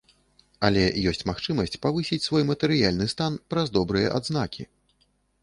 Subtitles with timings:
[0.69, 4.69] Але ёсць магчымасць павысіць свой матэрыяльны стан праз добрыя адзнакі.